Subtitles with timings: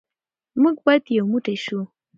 [0.61, 1.79] موږ باید یو موټی شو.